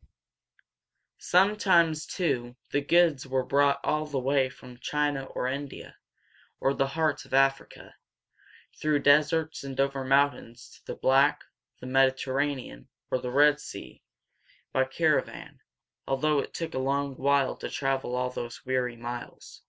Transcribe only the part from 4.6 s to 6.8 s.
China or India, or